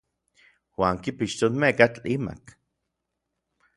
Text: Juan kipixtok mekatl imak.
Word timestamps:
Juan 0.73 0.97
kipixtok 1.03 1.53
mekatl 1.61 2.03
imak. 2.15 2.43